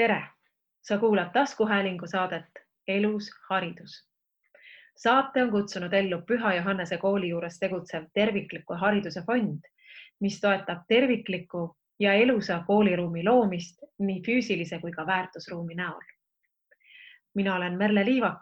[0.00, 0.26] tere,
[0.82, 2.44] sa kuulad taskuhäälingu saadet
[2.88, 4.08] Elus haridus.
[4.96, 9.58] saate on kutsunud ellu Püha Johannese kooli juures tegutsev tervikliku hariduse fond,
[10.20, 16.00] mis toetab terviklikku ja elusa kooliruumi loomist nii füüsilise kui ka väärtusruumi näol.
[17.34, 18.40] mina olen Merle Liivak,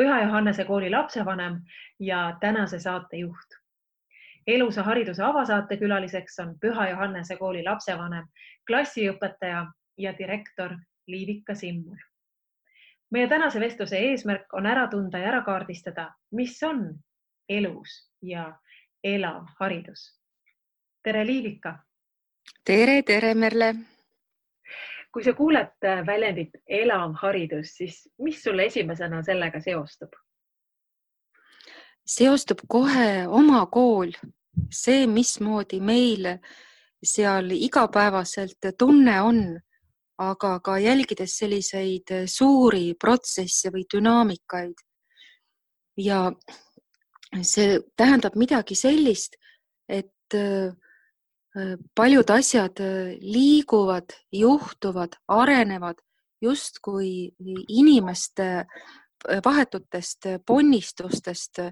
[0.00, 1.60] Püha Johannese kooli lapsevanem
[2.00, 3.60] ja tänase saate juht.
[4.46, 8.24] elusa hariduse avasaate külaliseks on Püha Johannese kooli lapsevanem,
[8.66, 9.66] klassiõpetaja
[9.98, 10.76] ja direktor
[11.06, 11.96] Liivika Simmul.
[13.10, 16.98] meie tänase vestluse eesmärk on ära tunda ja ära kaardistada, mis on
[17.48, 18.58] elus ja
[19.04, 20.20] elav haridus.
[21.02, 21.78] tere, Liivika.
[22.64, 23.74] tere, tere, Merle.
[25.12, 30.12] kui sa kuuled väljendit elav haridus, siis mis sulle esimesena sellega seostub?
[32.06, 34.12] seostub kohe oma kool,
[34.70, 36.38] see, mismoodi meil
[37.04, 39.60] seal igapäevaselt tunne on
[40.18, 44.74] aga ka jälgides selliseid suuri protsesse või dünaamikaid.
[45.96, 46.32] ja
[47.42, 49.36] see tähendab midagi sellist,
[49.88, 50.36] et
[51.94, 52.80] paljud asjad
[53.20, 56.02] liiguvad, juhtuvad, arenevad
[56.42, 57.30] justkui
[57.68, 58.66] inimeste
[59.44, 61.62] vahetutest ponnistustest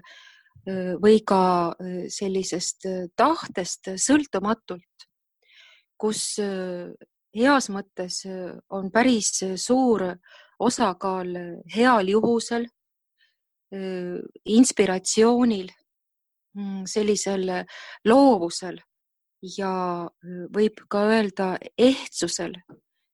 [1.03, 1.41] või ka
[2.07, 2.87] sellisest
[3.19, 5.07] tahtest sõltumatult,
[5.99, 6.39] kus
[7.33, 8.23] heas mõttes
[8.69, 10.05] on päris suur
[10.59, 11.33] osakaal
[11.73, 12.67] heal juhusel,
[14.53, 15.71] inspiratsioonil,
[16.85, 17.49] sellisel
[18.05, 18.77] loovusel
[19.57, 19.73] ja
[20.53, 22.53] võib ka öelda ehtsusel,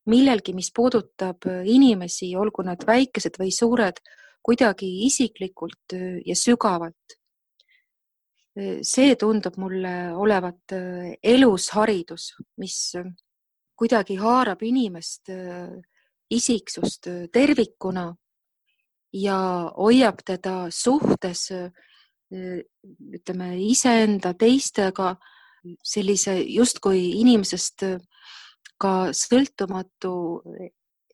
[0.09, 4.01] millelgi, mis puudutab inimesi, olgu nad väikesed või suured,
[4.43, 7.15] kuidagi isiklikult ja sügavalt.
[8.83, 10.73] see tundub mulle olevat
[11.23, 12.75] elus haridus, mis
[13.79, 15.31] kuidagi haarab inimest,
[16.29, 18.09] isiksust tervikuna
[19.15, 19.37] ja
[19.77, 21.47] hoiab teda suhtes
[22.29, 25.15] ütleme iseenda, teistega
[25.83, 27.85] sellise justkui inimesest
[28.79, 30.13] ka sõltumatu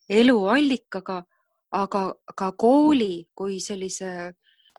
[0.09, 1.23] eluallikaga,
[1.71, 2.01] aga
[2.35, 4.33] ka kooli kui sellise,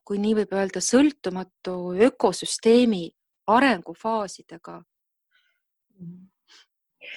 [0.06, 3.08] kui nii võib öelda, sõltumatu ökosüsteemi
[3.50, 4.80] arengufaasidega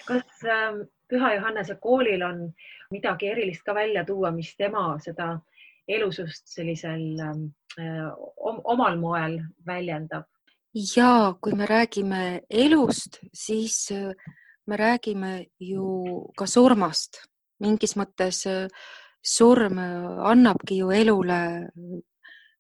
[0.08, 2.42] kas ähm, Püha Johannese koolil on
[2.92, 5.40] midagi erilist ka välja tuua, mis tema seda
[5.88, 7.46] elusust sellisel ähm,
[7.80, 10.28] äh, omal moel väljendab?
[10.96, 14.14] ja kui me räägime elust, siis äh,
[14.68, 17.26] me räägime ju ka surmast.
[17.60, 18.68] mingis mõttes äh,
[19.26, 19.80] surm
[20.24, 21.70] annabki ju elule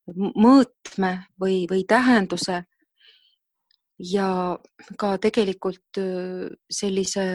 [0.09, 2.63] mõõtme või, või tähenduse
[4.00, 4.58] ja
[4.98, 6.00] ka tegelikult
[6.72, 7.26] sellise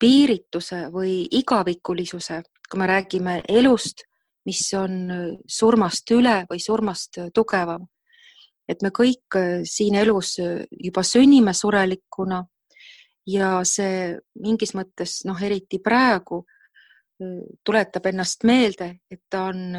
[0.00, 2.40] piirituse või igavikulisuse,
[2.70, 4.06] kui me räägime elust,
[4.48, 5.10] mis on
[5.46, 7.86] surmast üle või surmast tugevam.
[8.70, 9.34] et me kõik
[9.66, 10.36] siin elus
[10.70, 12.44] juba sünnime surelikuna
[13.26, 16.44] ja see mingis mõttes noh, eriti praegu
[17.66, 19.74] tuletab ennast meelde, et ta on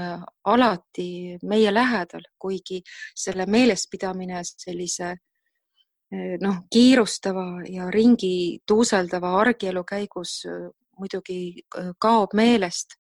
[0.45, 2.81] alati meie lähedal, kuigi
[3.15, 5.15] selle meelespidamine sellise
[6.11, 10.67] noh, kiirustava ja ringi tuuseldava argielu käigus eh,
[10.99, 11.39] muidugi
[11.77, 12.97] eh, kaob meelest,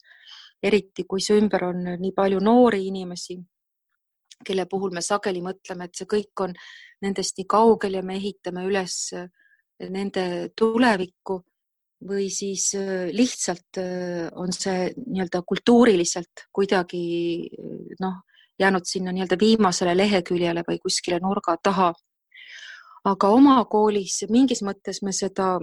[0.63, 3.37] eriti kui su ümber on nii palju noori inimesi,
[4.45, 6.53] kelle puhul me sageli mõtleme, et see kõik on
[7.01, 9.13] nendest nii kaugel ja me ehitame üles
[9.81, 10.23] nende
[10.57, 11.39] tulevikku
[12.05, 12.71] või siis
[13.13, 13.77] lihtsalt
[14.37, 17.01] on see nii-öelda kultuuriliselt kuidagi
[18.01, 18.21] noh,
[18.61, 21.91] jäänud sinna nii-öelda viimasele leheküljele või kuskile nurga taha
[23.03, 25.55] aga oma koolis mingis mõttes me seda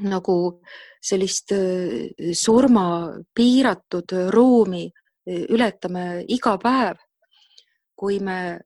[0.00, 0.62] nagu
[1.02, 6.96] sellist äh, surma piiratud ruumi äh, ületame iga päev,
[7.96, 8.60] kui me äh,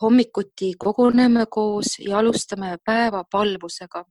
[0.00, 4.04] hommikuti koguneme koos ja alustame päeva palvusega,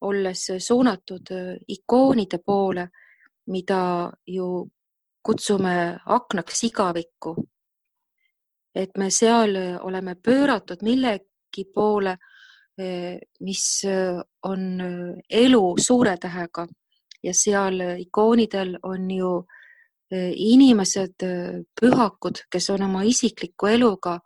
[0.00, 1.28] olles suunatud
[1.68, 2.88] ikoonide poole,
[3.46, 4.66] mida ju
[5.22, 7.36] kutsume aknaks igavikku.
[8.74, 12.16] et me seal oleme pööratud millegi poole
[13.40, 14.18] mis eh,
[14.48, 16.66] on eh, elu suure tähega
[17.22, 19.32] ja seal ikoonidel on ju
[20.10, 21.22] inimesed,
[21.78, 24.16] pühakud, kes on oma isikliku eluga,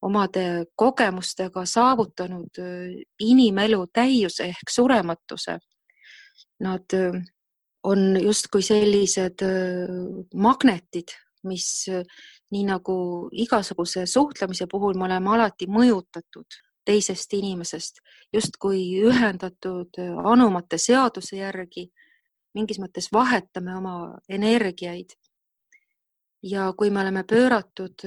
[0.00, 2.60] omade kogemustega saavutanud
[3.20, 5.58] inimelu täiuse ehk surematuse.
[6.64, 6.96] Nad
[7.90, 9.44] on justkui sellised
[10.32, 11.12] magnetid,
[11.44, 11.68] mis
[12.54, 12.96] nii nagu
[13.44, 18.00] igasuguse suhtlemise puhul me oleme alati mõjutatud teisest inimesest,
[18.32, 21.90] justkui ühendatud anumate seaduse järgi
[22.58, 23.94] mingis mõttes vahetame oma
[24.28, 25.16] energiaid.
[26.42, 28.04] ja kui me oleme pööratud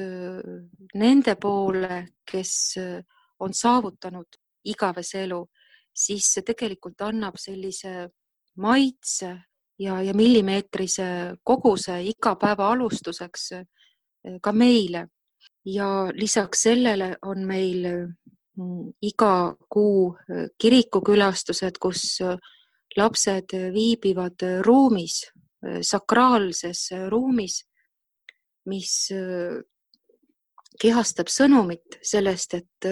[0.95, 1.97] nende poole,
[2.31, 2.53] kes
[3.43, 4.39] on saavutanud
[4.71, 5.41] igavese elu,
[5.91, 8.07] siis see tegelikult annab sellise
[8.55, 9.31] maitse
[9.79, 13.49] ja, ja millimeetrise koguse iga päeva alustuseks
[14.41, 15.07] ka meile.
[15.65, 17.83] ja lisaks sellele on meil
[19.01, 20.17] iga kuu
[20.59, 22.19] kirikukülastused, kus
[22.97, 25.21] lapsed viibivad ruumis,
[25.81, 27.61] sakraalses ruumis,
[28.67, 28.93] mis
[30.81, 32.89] kehastab sõnumit sellest, et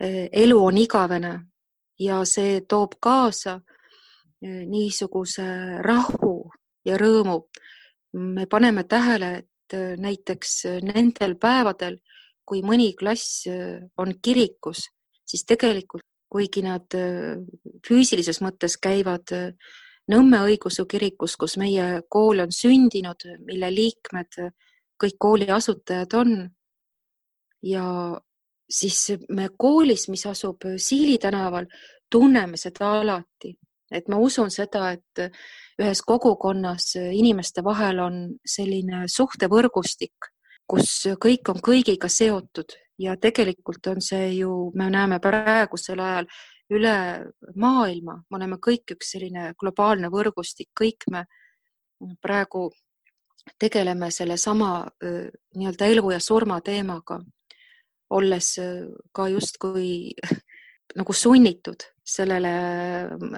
[0.00, 1.34] elu on igavene
[2.00, 3.58] ja see toob kaasa
[4.40, 5.46] niisuguse
[5.84, 6.50] rahu
[6.84, 7.42] ja rõõmu.
[8.12, 12.00] me paneme tähele, et näiteks nendel päevadel,
[12.50, 13.44] kui mõni klass
[14.02, 14.88] on kirikus,
[15.22, 16.86] siis tegelikult kuigi nad
[17.86, 19.30] füüsilises mõttes käivad
[20.10, 24.38] Nõmme õigeusu kirikus, kus meie kool on sündinud, mille liikmed
[25.00, 26.50] kõik kooli asutajad on.
[27.62, 27.84] ja
[28.70, 31.66] siis me koolis, mis asub Siili tänaval,
[32.10, 33.52] tunneme seda alati,
[33.92, 35.20] et ma usun seda, et
[35.78, 40.32] ühes kogukonnas inimeste vahel on selline suhtevõrgustik,
[40.70, 42.76] kus kõik on kõigiga seotud.
[43.00, 46.28] Ja tegelikult on see ju, me näeme praegusel ajal
[46.70, 46.96] üle
[47.58, 51.24] maailma, me oleme kõik üks selline globaalne võrgustik, kõik me
[52.22, 52.68] praegu
[53.58, 57.18] tegeleme sellesama nii-öelda elu ja surma teemaga,
[58.10, 58.52] olles
[59.16, 60.12] ka justkui
[61.00, 62.52] nagu sunnitud sellele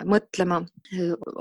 [0.08, 0.58] mõtlema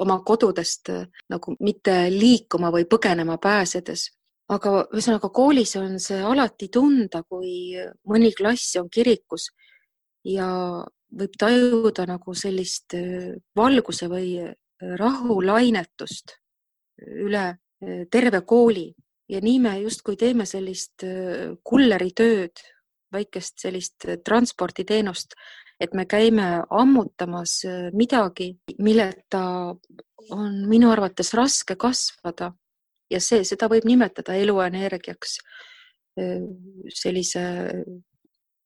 [0.03, 0.91] oma kodudest
[1.31, 4.09] nagu mitte liikuma või põgenema pääsedes
[4.51, 7.75] aga ühesõnaga koolis on see alati tunda, kui
[8.09, 9.49] mõni klass on kirikus
[10.27, 10.47] ja
[11.11, 14.53] võib tajuda nagu sellist äh, valguse või äh,
[14.99, 16.35] rahulainetust
[17.25, 18.91] üle äh, terve kooli.
[19.31, 21.05] Ja nii me justkui teeme sellist
[21.63, 22.59] kulleritööd,
[23.15, 25.37] väikest sellist transporditeenust,
[25.79, 27.53] et me käime ammutamas
[27.95, 28.49] midagi,
[28.83, 29.71] milleta
[30.35, 32.51] on minu arvates raske kasvada
[33.11, 35.37] ja see, seda võib nimetada eluenergiaks,
[37.01, 37.43] sellise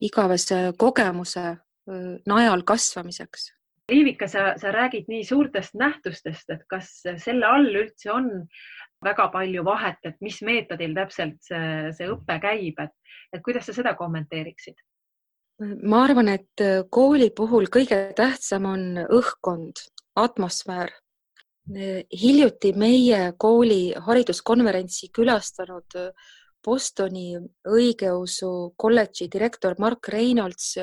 [0.03, 1.51] igavese kogemuse
[2.25, 3.51] najal kasvamiseks.
[3.91, 6.89] Liivika, sa, sa räägid nii suurtest nähtustest, et kas
[7.21, 8.31] selle all üldse on
[9.05, 12.95] väga palju vahet, et mis meetodil täpselt see, see õpe käib, et,
[13.33, 14.81] et kuidas sa seda kommenteeriksid?
[15.87, 19.85] ma arvan, et kooli puhul kõige tähtsam on õhkkond,
[20.19, 20.91] atmosfäär
[21.65, 25.97] hiljuti meie kooli hariduskonverentsi külastanud
[26.65, 27.35] Bostoni
[27.69, 30.77] õigeusu kolledži direktor Mark Reynolds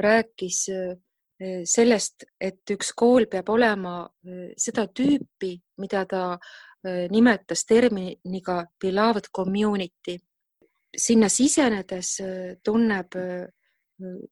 [0.00, 4.02] rääkis eh, sellest, et üks kool peab olema
[4.60, 6.24] seda tüüpi, mida ta
[7.12, 10.18] nimetas terminiga beloved community.
[10.96, 12.20] sinna sisenedes
[12.64, 13.16] tunneb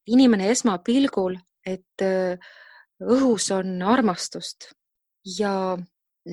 [0.06, 2.04] inimene esmapilgul, et
[3.00, 4.72] õhus on armastust
[5.38, 5.76] ja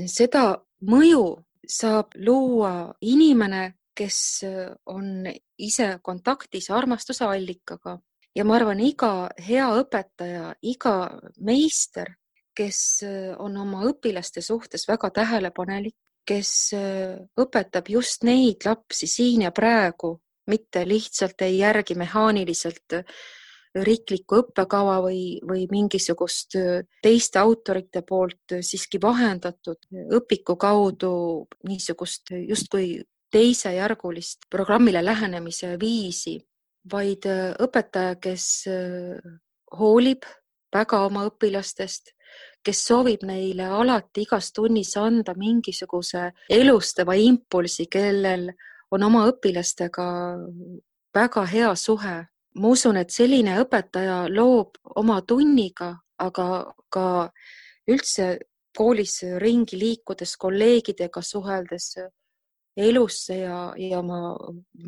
[0.07, 0.45] seda
[0.87, 1.25] mõju
[1.67, 4.43] saab luua inimene, kes
[4.91, 5.25] on
[5.57, 7.95] ise kontaktis armastuse allikaga
[8.35, 10.95] ja ma arvan, iga hea õpetaja, iga
[11.47, 12.11] meister,
[12.55, 12.79] kes
[13.39, 15.95] on oma õpilaste suhtes väga tähelepanelik,
[16.25, 16.73] kes
[17.39, 20.15] õpetab just neid lapsi siin ja praegu,
[20.51, 22.99] mitte lihtsalt ei järgi mehaaniliselt
[23.83, 26.55] riiklikku õppekava või, või mingisugust
[27.03, 31.11] teiste autorite poolt siiski vahendatud õpiku kaudu
[31.67, 33.03] niisugust justkui
[33.35, 36.37] teisejärgulist programmile lähenemise viisi,
[36.91, 38.47] vaid õpetaja, kes
[39.75, 40.23] hoolib
[40.75, 42.13] väga oma õpilastest,
[42.65, 48.49] kes soovib neile alati igas tunnis anda mingisuguse elustava impulsi, kellel
[48.91, 50.07] on oma õpilastega
[51.15, 52.15] väga hea suhe
[52.55, 56.47] ma usun, et selline õpetaja loob oma tunniga, aga
[56.89, 57.07] ka
[57.91, 58.37] üldse
[58.75, 61.93] koolis ringi liikudes, kolleegidega suheldes
[62.75, 64.35] elusse ja, ja oma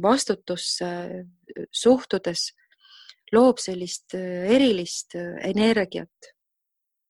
[0.03, 0.89] vastutusse
[1.71, 2.49] suhtudes,
[3.31, 6.33] loob sellist erilist energiat.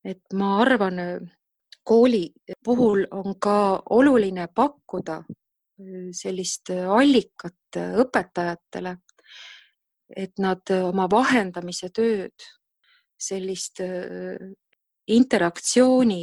[0.04, 0.98] et ma arvan,
[1.84, 2.30] kooli
[2.64, 5.18] puhul on ka oluline pakkuda
[6.12, 8.96] sellist allikat õpetajatele
[10.16, 12.46] et nad oma vahendamise tööd,
[13.18, 13.80] sellist
[15.08, 16.22] interaktsiooni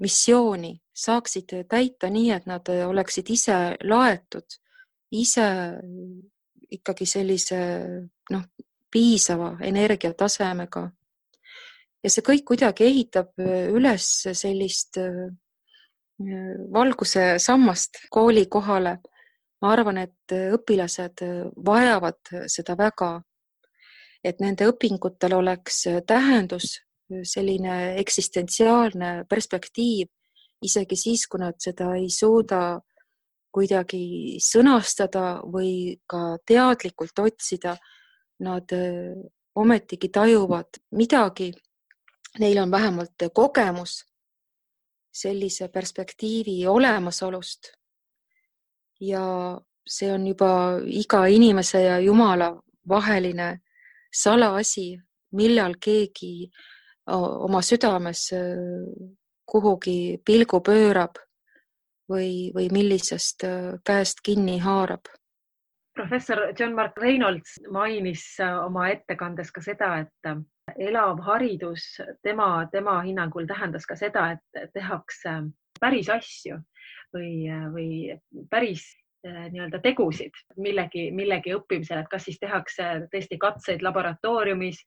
[0.00, 3.56] missiooni saaksid täita nii, et nad oleksid ise
[3.86, 4.58] laetud,
[5.14, 5.46] ise
[6.70, 7.58] ikkagi sellise
[8.30, 8.46] noh,
[8.90, 10.88] piisava energiatasemega.
[12.02, 13.40] ja see kõik kuidagi ehitab
[13.74, 14.98] üles sellist
[16.72, 18.98] valguse sammast kooli kohale.
[19.62, 21.24] Ma arvan, et õpilased
[21.66, 23.10] vajavad seda väga,
[24.24, 26.78] et nende õpingutel oleks tähendus,
[27.24, 30.10] selline eksistentsiaalne perspektiiv,
[30.62, 32.80] isegi siis, kui nad seda ei suuda
[33.54, 37.76] kuidagi sõnastada või ka teadlikult otsida,
[38.44, 38.70] nad
[39.58, 41.48] ometigi tajuvad midagi,
[42.38, 44.02] neil on vähemalt kogemus
[45.14, 47.72] sellise perspektiivi olemasolust.
[49.00, 52.52] Ja see on juba iga inimese ja Jumala
[52.88, 53.60] vaheline
[54.14, 54.98] salaasi,
[55.32, 56.50] millal keegi
[57.08, 58.28] oma südames
[59.48, 61.16] kuhugi pilgu pöörab
[62.08, 63.44] või, või millisest
[63.84, 65.08] käest kinni haarab.
[65.96, 68.24] Professor John Mark Reynolds mainis
[68.64, 75.40] oma ettekandes ka seda, et elav haridus tema, tema hinnangul tähendas ka seda, et tehakse
[75.80, 76.60] päris asju
[77.14, 77.88] või, või
[78.50, 78.84] päris
[79.26, 84.82] eh, nii-öelda tegusid millegi, millegi õppimisel, et kas siis tehakse tõesti katseid laboratooriumis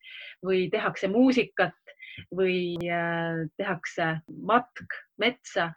[0.46, 1.96] või tehakse muusikat
[2.36, 4.12] või eh, tehakse
[4.52, 5.72] matk metsa.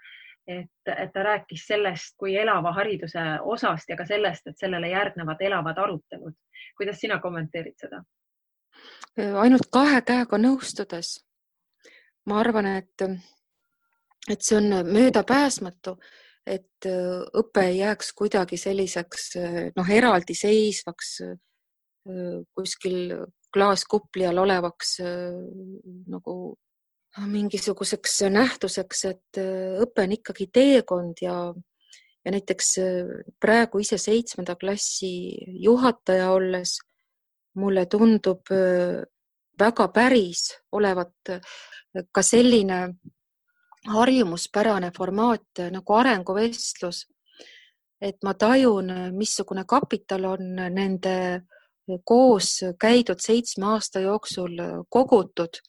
[0.48, 5.42] et, et ta rääkis sellest kui elava hariduse osast ja ka sellest, et sellele järgnevad
[5.42, 6.36] elavad arutelud.
[6.78, 8.04] kuidas sina kommenteerid seda?
[9.18, 11.16] ainult kahe käega nõustudes.
[12.26, 13.02] ma arvan, et,
[14.30, 15.96] et see on möödapääsmatu,
[16.46, 16.88] et
[17.42, 19.32] õpe ei jääks kuidagi selliseks
[19.76, 21.16] noh, eraldiseisvaks
[22.54, 23.16] kuskil
[23.54, 25.00] klaaskupli all olevaks
[26.12, 26.36] nagu
[27.32, 29.40] mingisuguseks nähtuseks, et
[29.82, 31.38] õpe on ikkagi teekond ja,
[32.26, 32.74] ja näiteks
[33.42, 35.10] praegu ise seitsmenda klassi
[35.64, 36.78] juhataja olles
[37.58, 38.52] mulle tundub
[39.60, 41.34] väga päris olevat
[42.12, 42.80] ka selline
[43.88, 47.06] harjumuspärane formaat nagu arenguvestlus.
[48.02, 51.42] et ma tajun, missugune kapital on nende
[52.04, 55.62] koos käidud seitsme aasta jooksul kogutud,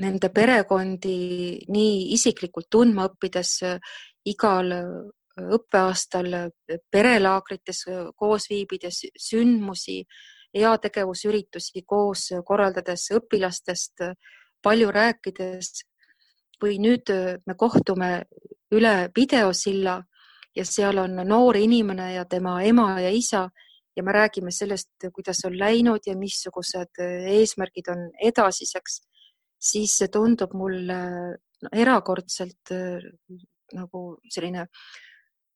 [0.00, 3.54] nende perekondi nii isiklikult tundma õppides
[4.28, 4.74] igal
[5.38, 6.34] õppeaastal
[6.90, 7.84] perelaagrites
[8.16, 10.02] koos viibides, sündmusi
[10.54, 14.04] heategevusüritusi koos korraldades, õpilastest
[14.62, 15.84] palju rääkides
[16.62, 17.10] või nüüd
[17.46, 18.10] me kohtume
[18.74, 19.98] üle videosilla
[20.56, 23.48] ja seal on noor inimene ja tema ema ja isa
[23.96, 29.00] ja me räägime sellest, kuidas on läinud ja missugused eesmärgid on edasiseks,
[29.58, 30.98] siis see tundub mulle
[31.72, 32.74] erakordselt
[33.74, 34.68] nagu selline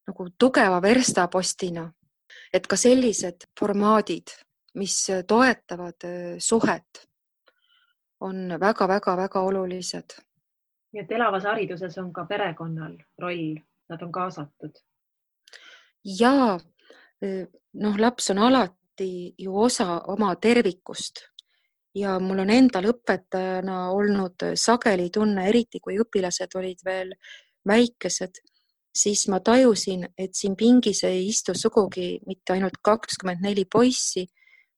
[0.03, 1.85] nagu tugeva verstapostina,
[2.51, 4.33] et ka sellised formaadid
[4.73, 6.05] mis toetavad
[6.39, 7.07] suhet,
[8.19, 10.17] on väga-väga-väga olulised.
[10.93, 13.57] Nii et elavas hariduses on ka perekonnal roll,
[13.89, 14.77] nad on kaasatud.
[16.19, 16.59] ja
[17.73, 21.23] noh, laps on alati ju osa oma tervikust
[21.95, 27.13] ja mul on endal õpetajana olnud sageli tunne, eriti kui õpilased olid veel
[27.69, 28.41] väikesed,
[28.93, 34.25] siis ma tajusin, et siin pingis ei istu sugugi mitte ainult kakskümmend neli poissi,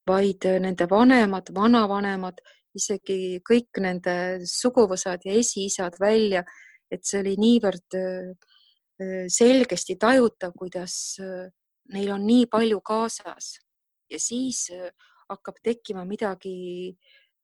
[0.07, 2.43] vaid nende vanemad, vanavanemad,
[2.75, 6.43] isegi kõik nende suguvõsad ja esiisad välja,
[6.91, 8.31] et see oli niivõrd äh,
[9.01, 11.17] äh, selgesti tajutav, kuidas
[11.93, 13.55] neil on nii palju kaasas.
[14.09, 14.67] Ja siis
[15.29, 16.93] hakkab tekkima midagi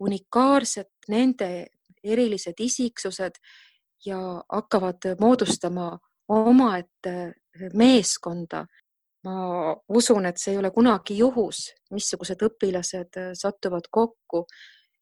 [0.02, 1.68] unikaalset, nende
[2.04, 3.38] erilised isiksused
[4.06, 4.20] ja
[4.50, 5.94] hakkavad moodustama
[6.32, 7.34] omaette
[7.74, 8.66] meeskonda.
[9.26, 14.48] Ma usun, et see ei ole kunagi juhus, missugused õpilased äh, satuvad kokku,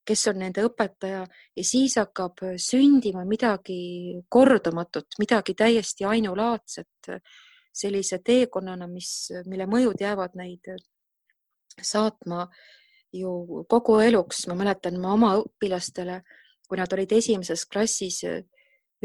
[0.09, 1.21] kes on nende õpetaja
[1.55, 7.11] ja siis hakkab sündima midagi kordumatut, midagi täiesti ainulaadset
[7.79, 10.71] sellise teekonnana, mis, mille mõjud jäävad neid
[11.79, 12.47] saatma
[13.13, 14.47] ju kogu eluks.
[14.47, 16.21] ma mäletan ma oma õpilastele,
[16.67, 18.23] kui nad olid esimeses klassis,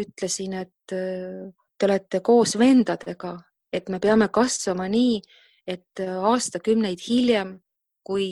[0.01, 3.37] ütlesin, et äh, te olete koos vendadega
[3.75, 5.19] et me peame kasvama nii,
[5.67, 7.57] et äh, aastakümneid hiljem,
[8.05, 8.27] kui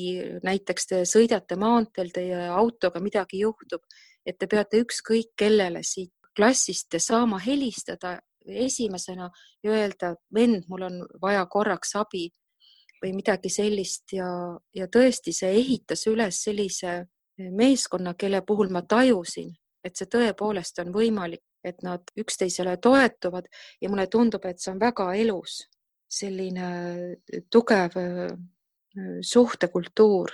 [0.44, 3.82] näiteks te sõidate maanteel, teie autoga midagi juhtub,
[4.26, 9.28] et te peate ükskõik kellele siit klassist saama helistada esimesena
[9.62, 12.28] ja öelda, vend, mul on vaja korraks abi
[13.02, 14.12] või midagi sellist.
[14.12, 14.28] Ja,
[14.74, 17.02] ja tõesti, see ehitas üles sellise
[17.38, 19.52] meeskonna, kelle puhul ma tajusin,
[19.84, 23.46] et see tõepoolest on võimalik et nad üksteisele toetuvad
[23.80, 25.62] ja mulle tundub, et see on väga elus,
[26.10, 26.68] selline
[27.50, 27.96] tugev
[29.20, 30.30] suhtekultuur.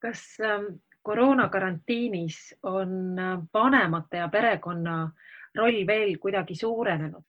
[0.00, 5.10] kas ähm, koroonakarantiinis on äh, vanemate ja perekonna
[5.58, 7.22] roll veel kuidagi suurenenud?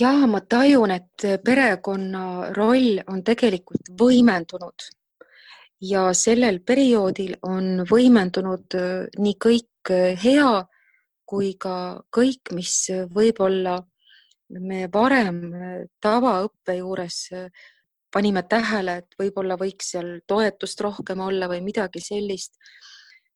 [0.00, 4.90] ja ma tajun, et perekonna roll on tegelikult võimendunud
[5.80, 10.64] ja sellel perioodil on võimendunud äh, nii kõik äh, hea
[11.26, 13.80] kui ka kõik, mis võib-olla
[14.62, 17.18] me varem äh, tavaõppe juures
[18.12, 22.54] panime tähele, et võib-olla võiks seal toetust rohkem olla või midagi sellist.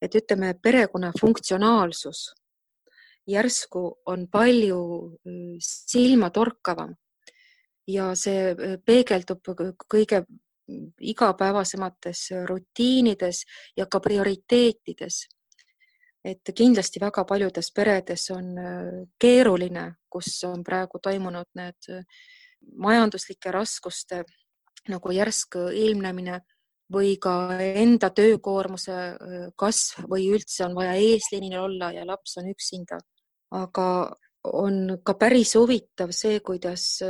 [0.00, 2.30] et ütleme, perekonna funktsionaalsus
[3.28, 4.80] järsku on palju
[5.60, 6.94] silmatorkavam
[7.88, 8.54] ja see
[8.86, 9.52] peegeldub
[9.90, 10.24] kõige
[11.00, 13.44] igapäevasemates rutiinides
[13.76, 15.26] ja ka prioriteetides.
[16.24, 22.04] et kindlasti väga paljudes peredes on äh, keeruline, kus on praegu toimunud need äh,
[22.76, 24.24] majanduslike raskuste
[24.88, 26.40] nagu järsk ilmnemine
[26.90, 32.50] või ka enda töökoormuse äh, kasv või üldse on vaja eesliinil olla ja laps on
[32.50, 32.98] üksinda.
[33.50, 37.02] aga on ka päris huvitav see, kuidas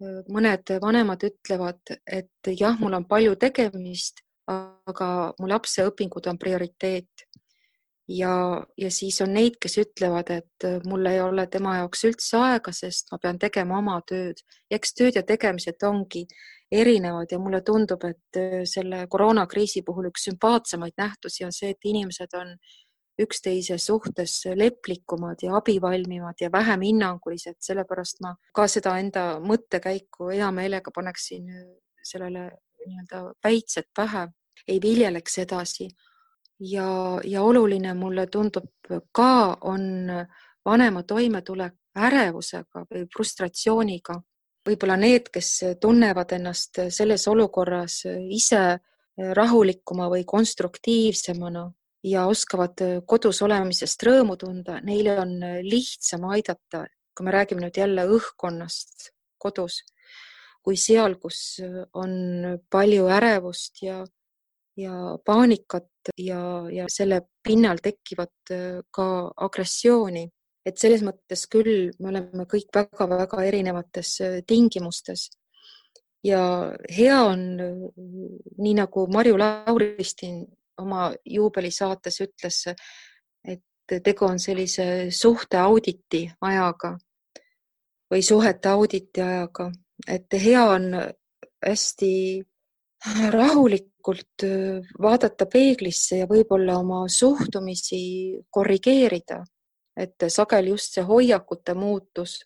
[0.00, 7.24] mõned vanemad ütlevad, et jah, mul on palju tegemist, aga mu lapse õpingud on prioriteet.
[8.08, 12.72] ja, ja siis on neid, kes ütlevad, et mul ei ole tema jaoks üldse aega,
[12.72, 14.40] sest ma pean tegema oma tööd.
[14.70, 16.26] eks tööd ja tegemised ongi
[16.72, 22.34] erinevad ja mulle tundub, et selle koroonakriisi puhul üks sümpaatsemaid nähtusi on see, et inimesed
[22.36, 22.54] on
[23.18, 30.50] üksteise suhtes leplikumad ja abivalmimad ja vähem hinnangulised, sellepärast ma ka seda enda mõttekäiku hea
[30.54, 31.48] meelega paneksin
[32.04, 32.50] sellele
[32.86, 34.28] nii-öelda päitsed pähe,
[34.68, 35.88] ei viljeleks edasi.
[36.60, 38.70] ja, ja oluline mulle tundub
[39.12, 39.82] ka, on
[40.64, 44.20] vanema toimetulek ärevusega või frustratsiooniga.
[44.68, 48.62] Võib-olla need, kes tunnevad ennast selles olukorras ise
[49.18, 51.64] rahulikuma või konstruktiivsemana
[52.06, 55.34] ja oskavad kodus olemisest rõõmu tunda, neile on
[55.64, 56.84] lihtsam aidata,
[57.16, 59.80] kui me räägime nüüd jälle õhkkonnast kodus,
[60.62, 61.58] kui seal, kus
[61.98, 64.02] on palju ärevust ja,
[64.78, 66.40] ja paanikat ja,
[66.70, 68.54] ja selle pinnal tekivat
[68.94, 69.08] ka
[69.48, 70.28] agressiooni.
[70.68, 74.14] Et selles mõttes küll me oleme kõik väga-väga erinevates
[74.46, 75.28] tingimustes.
[76.26, 76.42] Ja
[76.90, 77.44] hea on,
[78.58, 80.40] nii nagu Marju Lauristin
[80.82, 82.64] oma juubelisaates ütles,
[83.46, 86.96] et tegu on sellise suhteauditi ajaga
[88.10, 89.70] või suhete auditi ajaga,
[90.08, 90.90] et hea on
[91.64, 92.12] hästi
[93.30, 94.44] rahulikult
[95.02, 98.00] vaadata peeglisse ja võib-olla oma suhtumisi
[98.50, 99.42] korrigeerida,
[99.98, 102.38] et sageli just see hoiakute muutus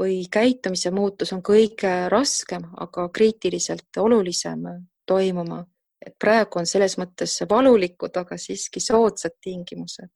[0.00, 4.64] või käitumise muutus on kõige raskem, aga kriitiliselt olulisem
[5.06, 5.64] toimuma
[6.06, 10.10] et praegu on selles mõttes valulikud, aga siiski soodsad tingimused.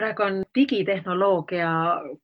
[0.00, 1.70] praegu on digitehnoloogia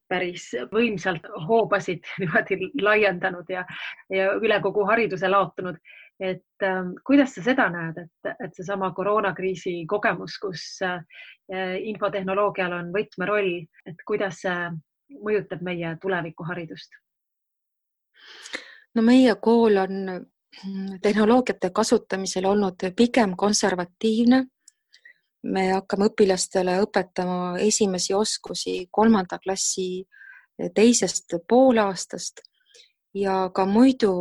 [0.09, 3.67] päris võimsalt hoobasid niimoodi laiendanud ja,
[4.11, 5.77] ja üle kogu hariduse laotunud.
[6.21, 11.03] Et äh, kuidas sa seda näed, et, et seesama koroonakriisi kogemus, kus äh,
[11.93, 14.71] infotehnoloogial on võtmeroll, et kuidas see
[15.23, 17.03] mõjutab meie tulevikuharidust?
[18.97, 20.27] no meie kool on
[21.03, 24.47] tehnoloogiate kasutamisel olnud pigem konservatiivne.
[25.47, 30.07] me hakkame õpilastele õpetama esimesi oskusi kolmanda klassi
[30.75, 32.41] teisest poolaastast
[33.15, 34.13] ja ka muidu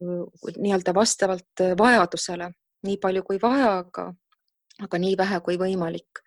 [0.00, 2.50] nii-öelda vastavalt vajadusele,
[2.86, 4.08] nii palju kui vaja, aga,
[4.84, 6.22] aga nii vähe kui võimalik.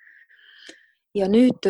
[1.15, 1.67] ja nüüd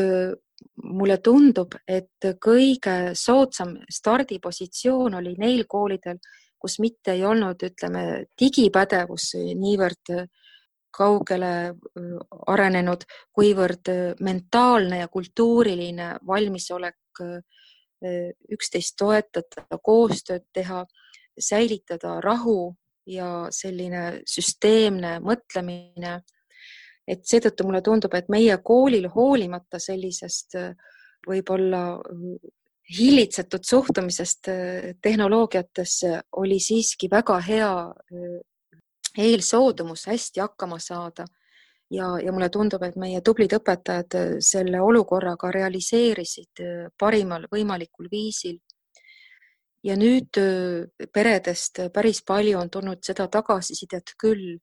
[0.83, 6.19] mulle tundub, et kõige soodsam stardipositsioon oli neil koolidel,
[6.61, 8.03] kus mitte ei olnud, ütleme,
[8.37, 10.13] digipädevus niivõrd
[10.91, 11.73] kaugele
[12.51, 13.89] arenenud, kuivõrd
[14.21, 17.23] mentaalne ja kultuuriline valmisolek
[18.01, 20.85] üksteist toetada, koostööd teha,
[21.39, 22.73] säilitada rahu
[23.05, 26.21] ja selline süsteemne mõtlemine.
[27.07, 30.55] et seetõttu mulle tundub, et meie koolil hoolimata sellisest
[31.27, 31.99] võib-olla
[32.99, 34.55] hillitsetud suhtumisest äh,
[35.01, 38.39] tehnoloogiatesse oli siiski väga hea äh,
[39.17, 41.25] eelsoodumus hästi hakkama saada.
[41.91, 46.63] Ja, ja mulle tundub, et meie tublid õpetajad äh, selle olukorra ka realiseerisid
[46.99, 48.59] parimal võimalikul viisil.
[49.83, 50.37] ja nüüd
[51.13, 54.59] peredest päris palju on tulnud seda tagasisidet küll,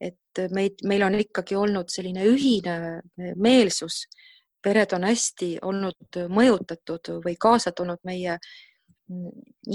[0.00, 3.02] et meid, meil on ikkagi olnud selline ühine
[3.36, 4.06] meelsus.
[4.62, 8.38] Pered on hästi olnud mõjutatud või kaasa tulnud meie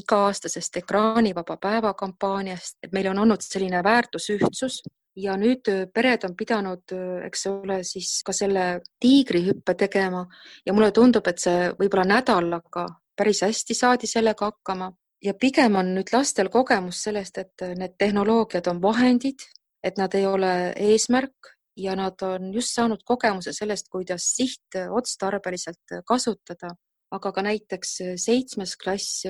[0.01, 4.81] iga-aastasest ekraanivaba päeva kampaaniast, et meil on olnud selline väärtusühtsus
[5.17, 6.93] ja nüüd pered on pidanud,
[7.25, 8.67] eks ole, siis ka selle
[9.01, 10.23] tiigrihüppe tegema.
[10.65, 12.85] Ja mulle tundub, et see võib-olla nädalaga
[13.17, 14.91] päris hästi saadi sellega hakkama.
[15.23, 19.41] Ja pigem on nüüd lastel kogemus sellest, et need tehnoloogiad on vahendid,
[19.83, 26.75] et nad ei ole eesmärk ja nad on just saanud kogemuse sellest, kuidas sihtotstarbeliselt kasutada,
[27.11, 29.25] aga ka näiteks seitsmes klass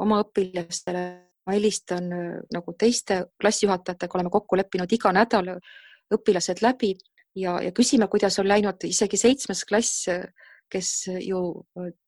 [0.00, 1.04] oma õpilastele
[1.46, 2.08] ma helistan
[2.52, 5.50] nagu teiste klassijuhatajatega, oleme kokku leppinud iga nädal
[6.14, 6.94] õpilased läbi
[7.36, 10.08] ja, ja küsime, kuidas on läinud isegi seitsmes klass
[10.74, 11.40] kes ju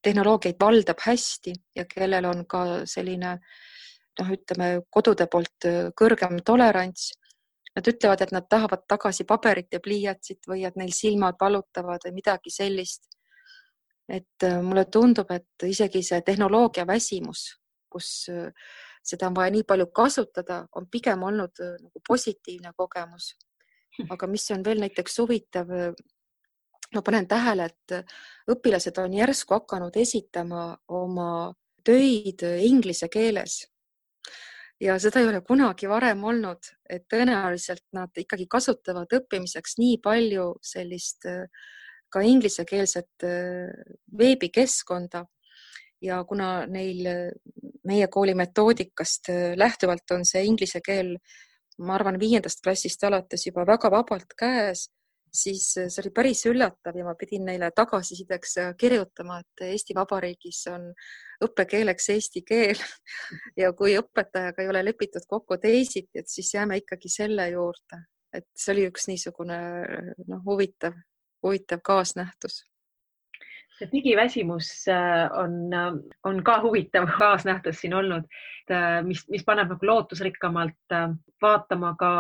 [0.03, 3.37] tehnoloogiaid valdab hästi ja kellel on ka selline
[4.18, 5.68] noh, ütleme kodude poolt
[5.99, 7.12] kõrgem tolerants.
[7.77, 12.16] Nad ütlevad, et nad tahavad tagasi paberit ja pliiatsit või et neil silmad valutavad või
[12.22, 13.12] midagi sellist.
[14.09, 17.40] et mulle tundub, et isegi see tehnoloogia väsimus,
[17.90, 18.29] kus
[19.06, 23.34] seda on vaja nii palju kasutada, on pigem olnud nagu positiivne kogemus.
[24.10, 25.70] aga mis on veel näiteks huvitav,
[26.94, 27.94] ma panen tähele, et
[28.52, 33.64] õpilased on järsku hakanud esitama oma töid inglise keeles.
[34.80, 40.50] ja seda ei ole kunagi varem olnud, et tõenäoliselt nad ikkagi kasutavad õppimiseks nii palju
[40.60, 41.24] sellist
[42.12, 43.24] ka inglisekeelset
[44.18, 45.24] veebikeskkonda
[46.06, 47.06] ja kuna neil
[47.86, 51.16] meie kooli metoodikast lähtuvalt on see inglise keel,
[51.78, 54.88] ma arvan, viiendast klassist alates juba väga vabalt käes
[55.42, 59.96] siis äh, see oli päris üllatav ja ma pidin neile tagasisideks äh, kirjutama, et Eesti
[59.96, 60.88] Vabariigis on
[61.44, 62.80] õppekeeleks eesti keel
[63.62, 68.48] ja kui õpetajaga ei ole lepitud kokku teisiti, et siis jääme ikkagi selle juurde, et
[68.56, 69.58] see oli üks niisugune
[70.26, 70.96] noh, huvitav,
[71.44, 72.64] huvitav kaasnähtus
[73.92, 75.52] digiväsimus äh, on,
[76.24, 78.28] on ka huvitav kaasnähtus siin olnud,
[79.06, 80.94] mis, mis paneb nagu lootusrikkamalt
[81.42, 82.10] vaatama ka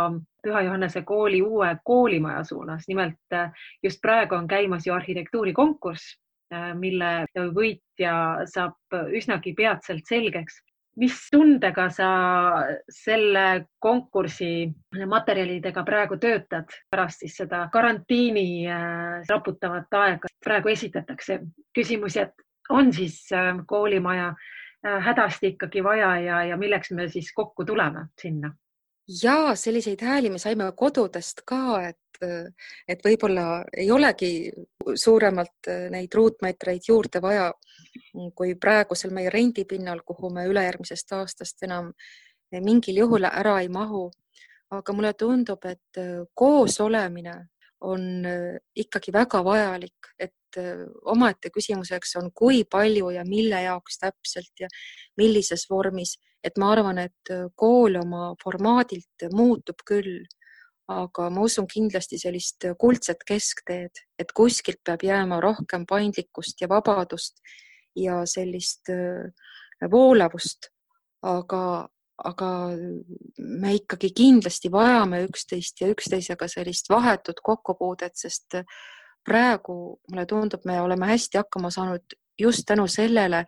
[0.46, 2.84] Püha Johannese kooli uue koolimaja suunas.
[2.88, 6.18] nimelt äh, just praegu on käimas ju arhitektuurikonkurss,
[6.54, 10.62] äh, mille võitja saab üsnagi peatselt selgeks.
[10.96, 12.08] Mis tundega sa
[12.92, 14.68] selle konkursi
[15.06, 20.32] materjalidega praegu töötad pärast siis seda karantiini äh, raputavat aega?
[20.44, 21.40] praegu esitatakse
[21.74, 23.26] küsimusi, et on siis
[23.66, 24.34] koolimaja
[25.02, 28.52] hädasti ikkagi vaja ja, ja milleks me siis kokku tuleme sinna
[29.22, 32.20] ja selliseid hääli me saime kodudest ka, et,
[32.88, 34.30] et võib-olla ei olegi
[34.94, 37.50] suuremalt äh, neid ruutmeetreid juurde vaja
[38.34, 41.92] kui praegusel meie rendipinnal, kuhu me ülejärgmisest aastast enam
[42.62, 44.10] mingil juhul ära ei mahu.
[44.70, 47.34] aga mulle tundub, et äh, koos olemine
[47.80, 50.32] on äh, ikkagi väga vajalik, et
[51.04, 54.68] omaette küsimuseks on, kui palju ja mille jaoks täpselt ja
[55.16, 60.24] millises vormis et ma arvan, et kool oma formaadilt muutub küll,
[60.88, 67.42] aga ma usun kindlasti sellist kuldset keskteed, et kuskilt peab jääma rohkem paindlikkust ja vabadust
[67.96, 69.32] ja sellist äh,
[69.90, 70.70] voolavust,
[71.26, 71.88] aga,
[72.24, 72.50] aga
[73.38, 78.60] me ikkagi kindlasti vajame üksteist ja üksteisega sellist vahetut kokkupuudet, sest
[79.26, 83.44] praegu mulle tundub, me oleme hästi hakkama saanud just tänu sellele,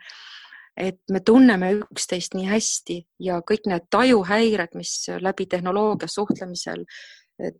[0.76, 6.84] et me tunneme üksteist nii hästi ja kõik need tajuhäired, mis läbi tehnoloogia suhtlemisel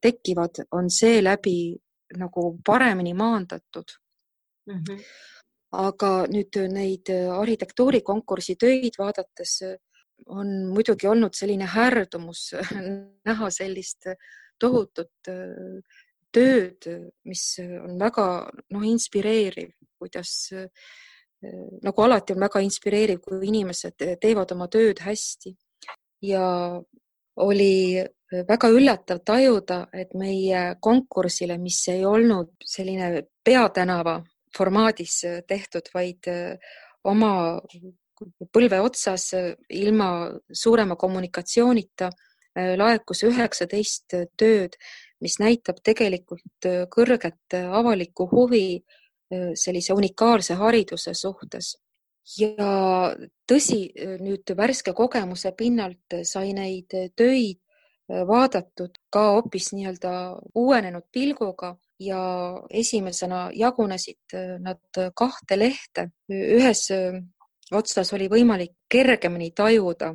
[0.01, 1.77] tekivad, on seeläbi
[2.19, 3.93] nagu paremini maandatud
[4.67, 4.83] mm.
[4.83, 5.03] -hmm.
[5.73, 9.61] aga nüüd neid arhitektuurikonkursi töid vaadates
[10.27, 12.55] on muidugi olnud selline härdumus
[13.29, 14.09] näha sellist
[14.59, 15.83] tohutut eh,
[16.33, 16.89] tööd,
[17.25, 18.25] mis on väga
[18.71, 20.67] noh, inspireeriv, kuidas äh,
[21.83, 25.55] nagu alati on väga inspireeriv, kui inimesed teevad oma tööd hästi
[26.27, 26.45] ja
[27.39, 34.19] oli väga üllatav tajuda, et meie konkursile, mis ei olnud selline peatänava
[34.57, 36.29] formaadis tehtud, vaid
[37.09, 37.33] oma
[38.53, 39.31] põlve otsas
[39.71, 40.09] ilma
[40.53, 42.11] suurema kommunikatsioonita
[42.79, 44.75] laekus üheksateist tööd,
[45.23, 48.81] mis näitab tegelikult kõrget avalikku huvi
[49.55, 51.77] sellise unikaalse hariduse suhtes.
[52.39, 53.15] ja
[53.49, 53.89] tõsi,
[54.21, 57.61] nüüd värske kogemuse pinnalt sai neid töid
[58.09, 60.13] vaadatud ka hoopis nii-öelda
[60.57, 62.21] uuenenud pilguga ja
[62.71, 66.09] esimesena jagunesid nad kahte lehte.
[66.33, 66.87] ühes
[67.73, 70.15] otsas oli võimalik kergemini tajuda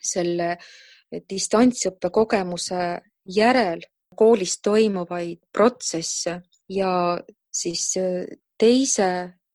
[0.00, 0.56] selle
[1.28, 2.80] distantsõppe kogemuse
[3.28, 3.82] järel
[4.16, 6.92] koolis toimuvaid protsesse ja
[7.52, 8.24] siis äh,
[8.58, 9.08] teise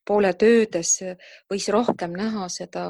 [0.07, 1.17] poole töödes äh,
[1.51, 2.87] võis rohkem näha seda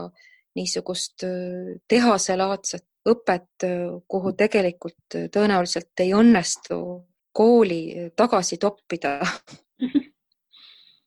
[0.58, 3.65] niisugust äh, tehaselaadset õpet,
[4.08, 6.80] kuhu tegelikult tõenäoliselt ei õnnestu
[7.38, 9.20] kooli tagasi toppida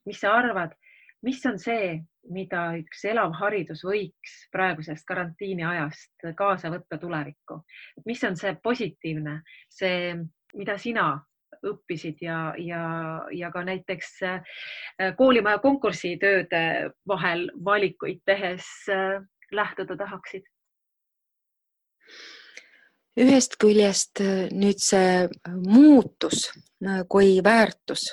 [0.07, 0.75] mis sa arvad,
[1.27, 1.95] mis on see,
[2.35, 7.63] mida üks elav haridus võiks praegusest karantiini ajast kaasa võtta tulevikku?
[8.07, 10.15] mis on see positiivne, see,
[10.57, 11.13] mida sina
[11.67, 12.85] õppisid ja, ja,
[13.37, 14.55] ja ka näiteks äh,
[15.17, 16.63] koolimaja konkursitööde
[17.09, 19.21] vahel valikuid tehes äh,
[19.53, 20.47] lähtuda tahaksid?
[23.21, 25.29] Ühest küljest äh, nüüd see
[25.67, 26.49] muutus
[27.09, 28.07] kui väärtus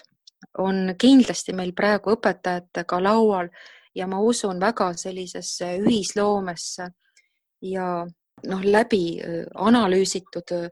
[0.57, 3.49] on kindlasti meil praegu õpetajatega laual
[3.95, 6.89] ja ma usun väga sellisesse ühisloomesse
[7.61, 8.05] ja
[8.45, 10.69] noh, läbi äh, analüüsitud äh,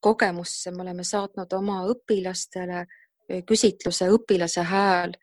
[0.00, 5.16] kogemusse me oleme saatnud oma õpilastele äh, küsitluse Õpilase hääl.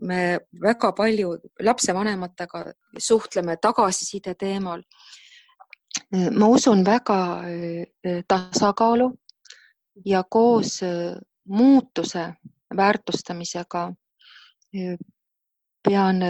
[0.00, 1.32] me väga palju
[1.66, 2.60] lapsevanematega
[2.98, 4.82] suhtleme tagasiside teemal.
[6.38, 7.18] Ma usun väga
[8.28, 9.10] tasakaalu
[10.04, 10.80] ja koos
[11.48, 12.34] muutuse
[12.76, 13.92] väärtustamisega
[15.88, 16.20] pean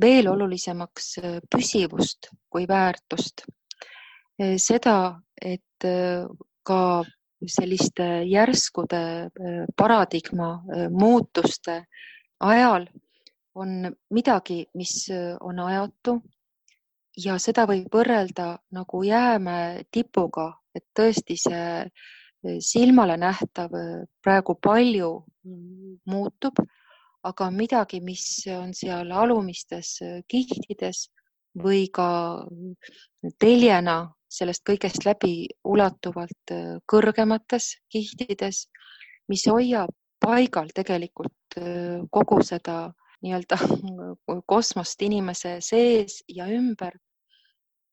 [0.00, 1.14] veel olulisemaks
[1.50, 3.42] püsivust kui väärtust.
[4.56, 5.86] seda, et
[6.62, 7.04] ka
[7.46, 9.30] selliste järskude
[9.76, 11.84] paradigma muutuste
[12.40, 12.86] ajal
[13.54, 15.08] on midagi, mis
[15.40, 16.20] on ajatu
[17.18, 23.72] ja seda võib võrrelda nagu jäämäe tipuga, et tõesti see silmale nähtav
[24.22, 25.10] praegu palju
[26.06, 26.60] muutub,
[27.26, 29.96] aga midagi, mis on seal alumistes
[30.30, 31.08] kihtides
[31.58, 32.08] või ka
[33.42, 33.98] teljena
[34.30, 36.54] sellest kõigest läbi ulatuvalt
[36.86, 38.68] kõrgemates kihtides,
[39.28, 41.58] mis hoiab paigal tegelikult
[42.12, 42.92] kogu seda
[43.24, 43.58] nii-öelda
[44.52, 46.94] kosmost inimese sees ja ümber.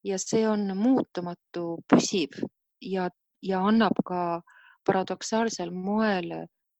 [0.06, 2.38] Ja see on muutumatu, püsiv
[2.82, 3.10] ja
[3.46, 4.42] ja annab ka
[4.86, 6.32] paradoksaalsel moel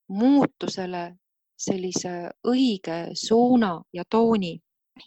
[0.10, 1.06] muutusele
[1.58, 2.14] sellise
[2.48, 4.56] õige suuna ja tooni.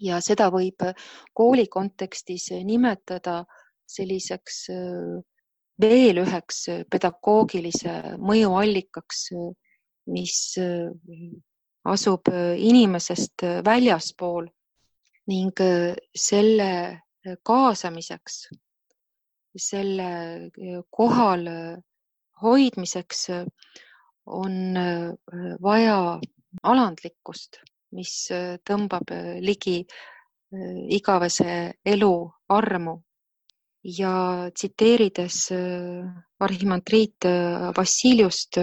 [0.05, 0.85] Ja seda võib
[1.33, 3.41] kooli kontekstis nimetada
[3.89, 4.67] selliseks
[5.81, 6.59] veel üheks
[6.93, 9.23] pedagoogilise mõjuallikaks,
[10.13, 10.37] mis
[11.89, 12.29] asub
[12.69, 14.51] inimesest väljaspool
[15.33, 15.65] ning
[16.13, 16.71] selle
[17.43, 18.43] kaasamiseks
[19.59, 20.09] selle
[20.47, 21.77] äh, kohal äh,
[22.43, 23.47] hoidmiseks äh,
[24.27, 24.77] on
[25.63, 26.21] vaja
[26.63, 27.63] alandlikkust,
[27.97, 28.29] mis
[28.69, 29.09] tõmbab
[29.41, 29.79] ligi
[30.93, 32.11] igavese elu
[32.53, 32.93] armu.
[33.89, 35.39] Ja tsiteerides
[36.45, 37.25] arhimandriit
[37.79, 38.61] Vassiljust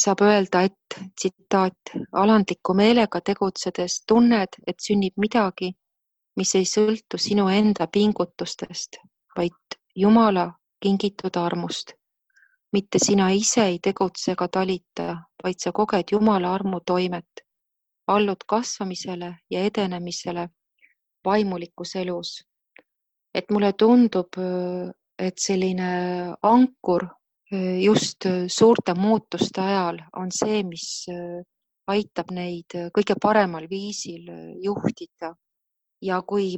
[0.00, 5.74] saab öelda, et tsitaat, alandliku meelega tegutsedes tunned, et sünnib midagi,
[6.38, 9.00] mis ei sõltu sinu enda pingutustest,
[9.36, 11.92] vaid Jumala kingitud armust.
[12.72, 17.40] mitte sina ise ei tegutse ega talita, vaid sa koged Jumala armu toimet,
[18.06, 20.48] allud kasvamisele ja edenemisele
[21.24, 22.44] vaimulikus elus.
[23.34, 24.36] et mulle tundub,
[25.18, 25.90] et selline
[26.42, 27.06] ankur
[27.82, 31.06] just suurte muutuste ajal on see, mis
[31.88, 34.28] aitab neid kõige paremal viisil
[34.62, 35.34] juhtida.
[36.02, 36.56] Ja kui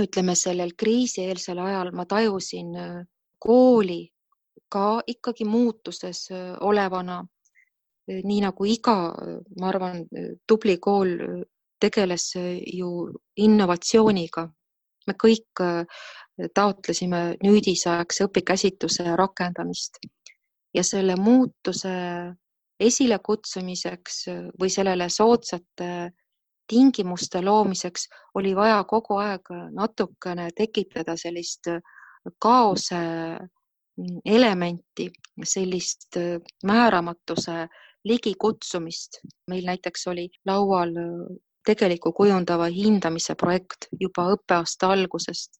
[0.00, 2.96] ütleme, sellel kriisieelsel ajal ma tajusin äh,
[3.38, 4.06] kooli
[4.72, 7.20] ka ikkagi muutuses äh, olevana.
[8.10, 8.96] Äh, nii nagu iga,
[9.60, 10.04] ma arvan,
[10.48, 11.16] tubli kool
[11.80, 12.32] tegeles
[12.72, 12.90] ju
[13.36, 14.48] innovatsiooniga.
[15.06, 15.58] me kõik
[16.54, 19.98] taotlesime nüüdisaegse õpikäsitluse rakendamist
[20.74, 21.90] ja selle muutuse
[22.78, 24.20] esilekutsumiseks
[24.60, 25.88] või sellele soodsate
[26.72, 28.08] tingimuste loomiseks
[28.40, 31.68] oli vaja kogu aeg natukene tekitada sellist
[32.40, 33.00] kaose
[34.24, 35.10] elementi,
[35.44, 36.16] sellist
[36.64, 37.66] määramatuse
[38.08, 39.20] ligikutsumist.
[39.50, 40.94] meil näiteks oli laual
[41.66, 45.50] tegeliku kujundava hindamise projekt juba õppeaasta algusest.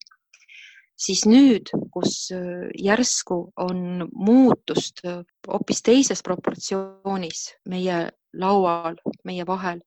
[0.96, 2.30] siis nüüd, kus
[2.78, 5.02] järsku on muutust
[5.48, 9.80] hoopis teises proportsioonis meie laual, meie vahel,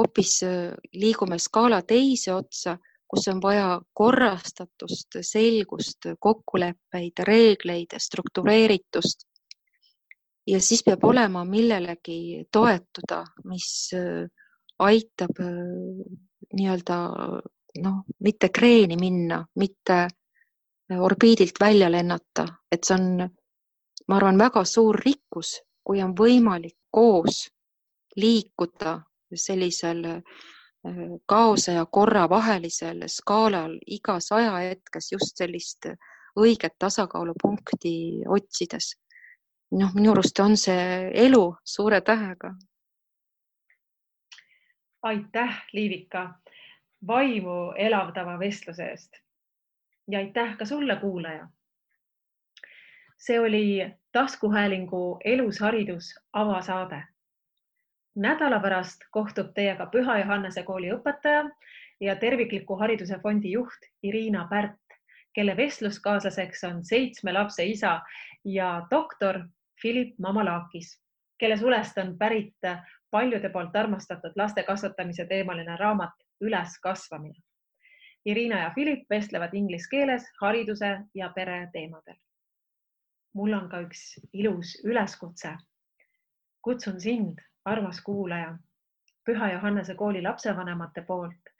[0.00, 2.76] hoopis äh, liigume skaala teise otsa,
[3.10, 9.26] kus on vaja korrastatust, selgust, kokkuleppeid, reegleid, struktureeritust.
[10.46, 14.26] ja siis peab olema millelegi toetuda, mis äh,
[14.78, 16.06] aitab äh,
[16.56, 16.96] nii-öelda
[17.82, 20.08] noh, mitte kreeni minna, mitte
[20.98, 23.28] orbiidilt välja lennata, et see on,
[24.08, 27.44] ma arvan, väga suur rikkus, kui on võimalik koos
[28.16, 28.96] liikuda
[29.34, 30.22] sellisel äh,
[31.26, 35.86] kaose ja korra vahelisel skaalal igas ajahetkes just sellist
[36.38, 38.96] õiget tasakaalupunkti otsides.
[39.70, 42.54] noh, minu arust on see elu suure tähega.
[45.02, 46.34] aitäh, Liivika,
[47.06, 49.12] vaimu elavdava vestluse eest.
[50.10, 51.48] ja aitäh ka sulle, kuulaja.
[53.18, 57.04] see oli taskuhäälingu Elus haridus avasaade.
[58.16, 61.44] Nädala pärast kohtub teiega Püha Johannese kooli õpetaja
[62.00, 64.78] ja Tervikliku Hariduse Fondi juht Irina Pärt,
[65.34, 68.00] kelle vestluskaaslaseks on seitsme lapse isa
[68.44, 69.44] ja doktor
[69.80, 70.98] Philip Mamalakis,
[71.38, 72.68] kelle sulest on pärit
[73.10, 77.42] paljude poolt armastatud laste kasvatamise teemaline raamat Üleskasvamine.
[78.24, 82.16] Irina ja Philip vestlevad inglise keeles hariduse ja pere teemadel.
[83.34, 85.56] mul on ka üks ilus üleskutse.
[86.62, 88.58] kutsun sind, armas kuulaja,
[89.24, 91.50] Püha Johannese kooli lapsevanemate poolt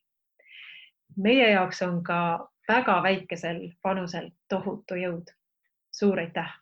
[1.18, 5.26] meie jaoks on ka väga väikesel panusel tohutu jõud.
[5.92, 6.61] suur aitäh